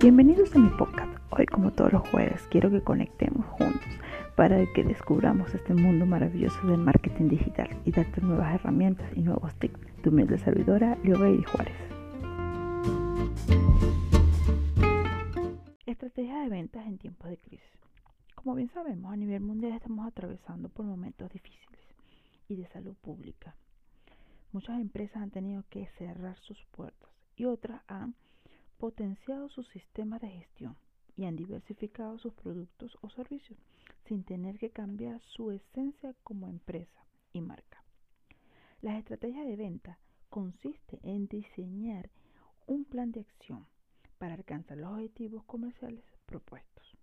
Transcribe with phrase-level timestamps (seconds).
[0.00, 1.12] Bienvenidos a mi podcast.
[1.28, 3.86] Hoy, como todos los jueves, quiero que conectemos juntos
[4.34, 9.54] para que descubramos este mundo maravilloso del marketing digital y darte nuevas herramientas y nuevos
[9.56, 9.78] tips.
[10.02, 11.76] Tu humilde servidora, Leo Juárez.
[15.84, 17.78] Estrategia de ventas en tiempos de crisis.
[18.34, 21.80] Como bien sabemos, a nivel mundial estamos atravesando por momentos difíciles
[22.48, 23.54] y de salud pública.
[24.52, 28.14] Muchas empresas han tenido que cerrar sus puertas y otras han
[28.80, 30.74] potenciado sus sistemas de gestión
[31.14, 33.58] y han diversificado sus productos o servicios
[34.06, 37.04] sin tener que cambiar su esencia como empresa
[37.34, 37.84] y marca.
[38.80, 39.98] La estrategia de venta
[40.30, 42.08] consiste en diseñar
[42.66, 43.66] un plan de acción
[44.16, 46.96] para alcanzar los objetivos comerciales propuestos.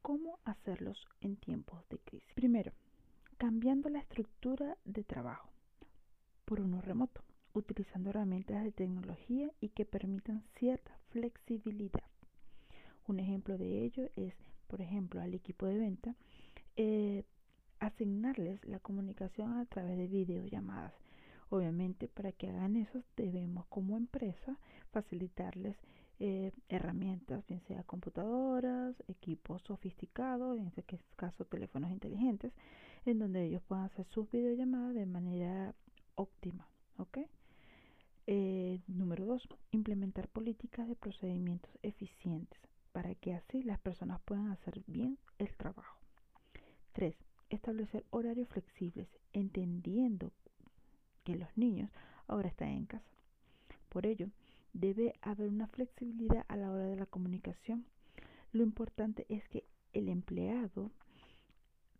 [0.00, 2.32] ¿Cómo hacerlos en tiempos de crisis?
[2.34, 2.72] Primero,
[3.36, 5.50] cambiando la estructura de trabajo
[6.46, 7.17] por uno remoto
[8.18, 12.02] herramientas de tecnología y que permitan cierta flexibilidad.
[13.06, 14.34] Un ejemplo de ello es,
[14.66, 16.16] por ejemplo, al equipo de venta,
[16.74, 17.24] eh,
[17.78, 20.92] asignarles la comunicación a través de videollamadas.
[21.48, 24.58] Obviamente, para que hagan eso, debemos como empresa
[24.90, 25.76] facilitarles
[26.18, 32.52] eh, herramientas, bien sea computadoras, equipos sofisticados, en este caso teléfonos inteligentes,
[33.06, 35.72] en donde ellos puedan hacer sus videollamadas de manera
[36.16, 36.68] óptima.
[36.98, 37.18] ¿ok?
[38.30, 42.60] Eh, número dos, implementar políticas de procedimientos eficientes
[42.92, 45.98] para que así las personas puedan hacer bien el trabajo.
[46.92, 47.16] Tres,
[47.48, 50.30] establecer horarios flexibles, entendiendo
[51.24, 51.90] que los niños
[52.26, 53.10] ahora están en casa.
[53.88, 54.28] Por ello,
[54.74, 57.86] debe haber una flexibilidad a la hora de la comunicación.
[58.52, 60.90] Lo importante es que el empleado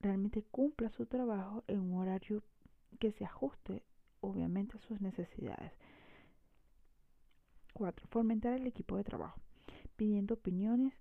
[0.00, 2.42] realmente cumpla su trabajo en un horario
[2.98, 3.82] que se ajuste
[4.20, 5.72] obviamente a sus necesidades.
[7.74, 8.06] 4.
[8.08, 9.40] Fomentar el equipo de trabajo,
[9.96, 10.94] pidiendo opiniones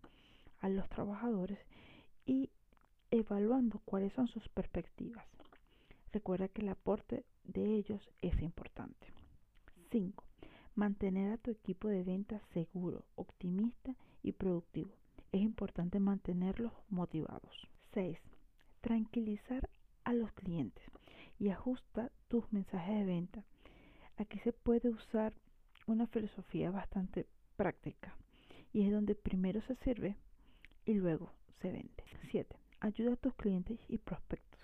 [0.60, 1.60] a los trabajadores
[2.26, 2.50] y
[3.12, 5.26] evaluando cuáles son sus perspectivas.
[6.12, 9.08] Recuerda que el aporte de ellos es importante.
[9.92, 10.24] 5.
[10.76, 14.92] Mantener a tu equipo de ventas seguro, optimista y productivo.
[15.32, 17.68] Es importante mantenerlos motivados.
[17.94, 18.18] 6.
[18.82, 19.70] Tranquilizar
[20.04, 20.84] a los clientes
[21.40, 23.44] y ajusta tus mensajes de venta.
[24.18, 25.34] Aquí se puede usar
[25.88, 27.26] una filosofía bastante
[27.56, 28.16] práctica
[28.74, 30.16] y es donde primero se sirve
[30.86, 31.32] y luego
[31.62, 32.04] se vende.
[32.30, 32.56] 7.
[32.82, 34.60] Ayuda a tus clientes y prospectos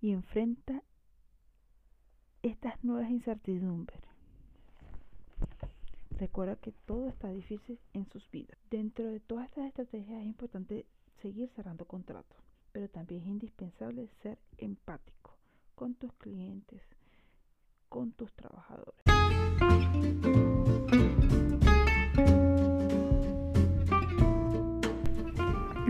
[0.00, 0.82] y enfrenta
[2.42, 4.00] estas nuevas incertidumbres.
[6.18, 8.58] Recuerda que todo está difícil en sus vidas.
[8.70, 10.86] Dentro de todas estas estrategias es importante
[11.20, 12.36] seguir cerrando contratos,
[12.72, 15.36] pero también es indispensable ser empático
[15.74, 16.82] con tus clientes,
[17.88, 19.01] con tus trabajadores.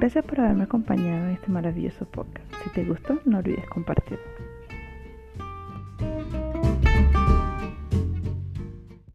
[0.02, 2.52] Gracias por haberme acompañado en este maravilloso podcast.
[2.64, 4.51] Si te gustó, no olvides compartirlo.